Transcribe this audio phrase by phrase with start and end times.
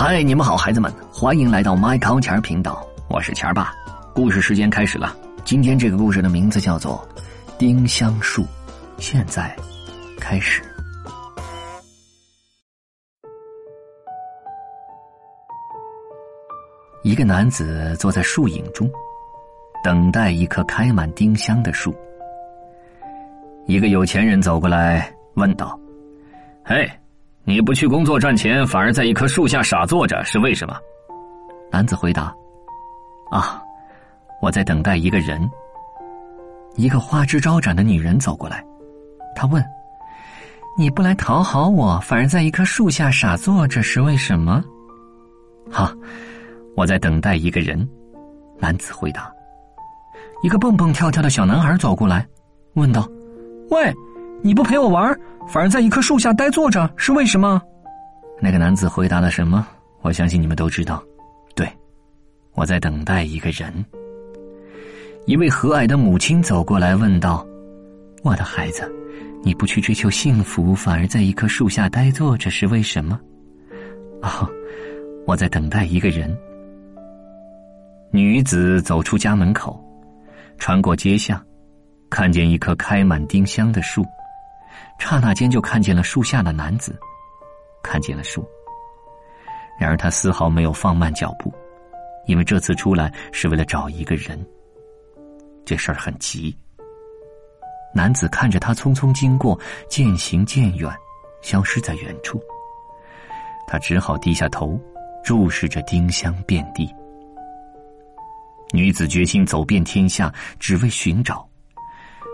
[0.00, 3.72] 嗨，你们好，孩子们，欢迎来到麦考钱频道，我是钱爸。
[4.14, 5.12] 故事时间开始了，
[5.44, 7.04] 今天这个故事的名字叫做
[7.58, 8.42] 《丁香树》，
[8.98, 9.56] 现在
[10.16, 10.62] 开始。
[17.02, 18.88] 一个男子坐在树影中，
[19.82, 21.92] 等待一棵开满丁香的树。
[23.66, 25.76] 一个有钱人走过来问道
[26.64, 26.88] ：“嘿。”
[27.48, 30.76] 你不去工作赚钱，反而在一棵树下傻坐着，是为什么？
[31.72, 32.24] 男子回答
[33.32, 33.62] ：“啊，
[34.42, 35.50] 我在等待一个人。”
[36.76, 38.62] 一个花枝招展的女人走过来，
[39.34, 39.64] 她问
[40.76, 44.62] ：“你不来讨好我，反而在一棵树下傻坐着，是为什么
[45.72, 45.90] ？”“哈，
[46.76, 47.88] 我在等待一个人。”
[48.60, 49.32] 男子回答。
[50.42, 52.28] 一个蹦蹦跳跳的小男孩走过来，
[52.74, 53.08] 问道
[53.72, 53.90] ：“喂。”
[54.42, 57.60] 你不陪我玩，反而在一棵树下呆坐着，是为什么？
[58.40, 59.66] 那个男子回答了什么？
[60.00, 61.02] 我相信你们都知道。
[61.54, 61.68] 对，
[62.54, 63.84] 我在等待一个人。
[65.26, 67.44] 一位和蔼的母亲走过来问道
[68.22, 68.90] ：“我的孩子，
[69.42, 73.20] 你不去追求幸福，反而在一棵树下呆坐着，是为什么？”
[74.22, 74.48] 哦，
[75.26, 76.34] 我在等待一个人。
[78.10, 79.78] 女子走出家门口，
[80.58, 81.44] 穿过街巷，
[82.08, 84.06] 看见一棵开满丁香的树。
[84.98, 86.98] 刹那间就看见了树下的男子，
[87.82, 88.46] 看见了树。
[89.78, 91.52] 然而他丝毫没有放慢脚步，
[92.26, 94.38] 因为这次出来是为了找一个人。
[95.64, 96.56] 这事儿很急。
[97.94, 100.92] 男子看着他匆匆经过，渐行渐远，
[101.40, 102.42] 消失在远处。
[103.66, 104.78] 他只好低下头，
[105.24, 106.92] 注视着丁香遍地。
[108.72, 111.48] 女子决心走遍天下，只为寻找，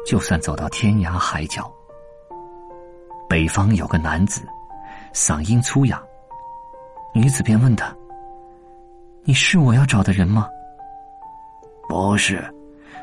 [0.06, 1.73] 就算走到天涯海角。
[3.34, 4.46] 北方有个男子，
[5.12, 6.00] 嗓音粗哑。
[7.12, 7.92] 女子便问他
[9.27, 10.46] ：“你是我要找的人吗
[11.90, 12.44] ？”“不是。”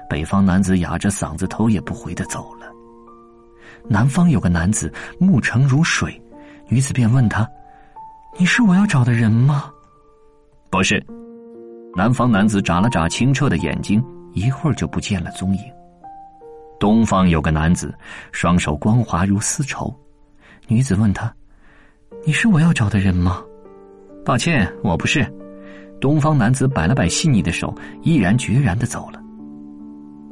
[0.10, 2.66] 北方男子哑着嗓子，头也不回的走了。
[3.90, 4.90] 南方有个男子，
[5.20, 6.18] 目澄如水。
[6.70, 7.46] 女子便问他
[8.40, 9.70] ：“你是我要找的人吗
[10.72, 11.06] ？”“不是。”
[11.94, 15.64] 南方男子眨了眨清澈的眼睛，一会儿就不见了踪影。
[16.80, 17.94] 东方有个男子，
[18.32, 19.94] 双手光滑如丝绸。
[20.72, 21.30] 女子问他
[22.24, 23.44] ：“你是我要找的人吗
[24.24, 25.22] ？”“抱歉，我不是。”
[26.00, 29.22] 东方男子摆了摆细腻的手，毅然决然的走了。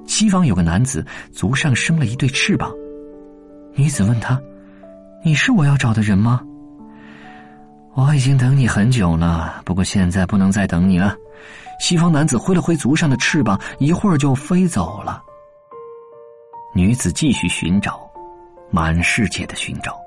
[0.07, 2.73] 西方有个男子，足上生了一对翅膀。
[3.75, 4.41] 女子问他
[5.25, 6.41] ：“你是我要找的人吗
[7.93, 11.17] ？”“我已经等你很久了，不过现在不能再等你了。”
[11.81, 15.21] 西方男子挥了挥足上的翅膀，一会儿就飞走了。
[16.73, 18.09] 女子继续寻找，
[18.71, 19.99] 满世界的寻找。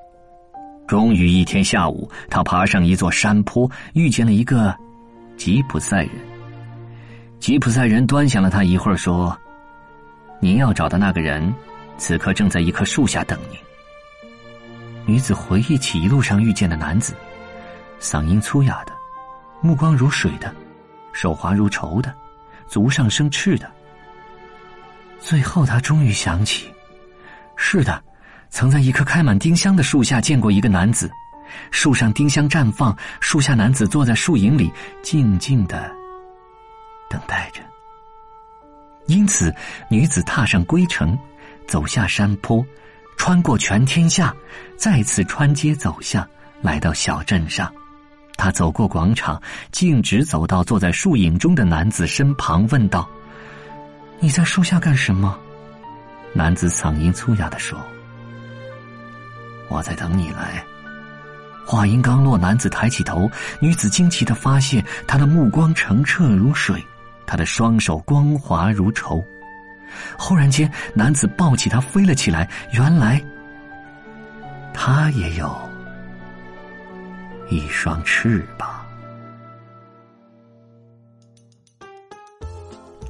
[0.93, 4.77] 终于一天下午，他爬上一座山坡，遇见了一个
[5.39, 6.11] 吉普赛人。
[7.41, 9.35] 吉普赛人端详了他一会儿，说
[10.39, 11.51] ：“您要找的那个人，
[11.97, 13.59] 此刻正在一棵树下等您。”
[15.11, 17.15] 女子回忆起一路上遇见的男子，
[17.99, 18.93] 嗓音粗哑的，
[19.63, 20.55] 目光如水的，
[21.15, 22.15] 手滑如绸的，
[22.69, 23.67] 足上生翅的。
[25.19, 26.71] 最后，他终于想起，
[27.57, 28.05] 是的。
[28.53, 31.11] 曾在一棵开满丁香的树下见过一个男子，
[31.71, 34.71] 树上丁香绽放，树下男子坐在树影里，
[35.03, 35.91] 静静的
[37.09, 37.63] 等待着。
[39.07, 39.53] 因此，
[39.89, 41.19] 女子踏上归程，
[41.67, 42.65] 走下山坡，
[43.17, 44.33] 穿过全天下，
[44.77, 46.25] 再次穿街走巷，
[46.61, 47.73] 来到小镇上。
[48.37, 53.09] 她走过广场，径直走到坐在树影中的男子身旁，问道
[54.21, 55.39] ：“你在树下干什么？”
[56.35, 57.81] 男子嗓音粗哑的说。
[59.73, 60.63] 我在等你来。
[61.65, 66.85] 话音刚落，男子抬起头，女子惊奇的发现他的目光澄澈如水，
[67.25, 69.25] 他的双手光滑如绸。
[70.19, 72.49] 忽然间，男子抱起她飞了起来。
[72.73, 73.23] 原来，
[74.75, 75.55] 他也有
[77.49, 78.85] 一双翅膀。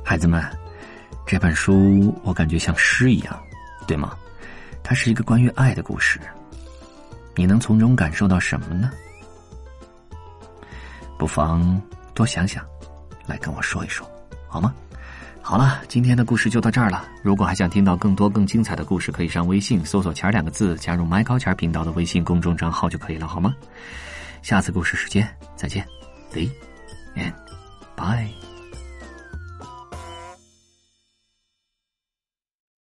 [0.05, 0.45] 孩子们，
[1.27, 3.43] 这本书我感觉像诗一样，
[3.87, 4.17] 对吗？
[4.83, 6.21] 它是一个关于爱的故事。
[7.35, 8.91] 你能从中感受到什么呢？
[11.19, 11.81] 不妨
[12.15, 12.65] 多想想，
[13.27, 14.09] 来跟我说一说，
[14.49, 14.75] 好吗？
[15.41, 17.05] 好了，今天的故事就到这儿了。
[17.23, 23.55] 如果还想听到更多更精彩的故事，可以上微信搜索“钱”两个字，加入“麦高钱”频道的微信公众账号就可以了，好吗？
[24.43, 25.87] 下次故事时间再见
[26.33, 26.51] ，See
[27.15, 27.33] and
[27.95, 28.42] bye。